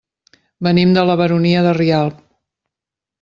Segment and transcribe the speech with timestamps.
[0.67, 2.25] Venim de la Baronia de Rialb.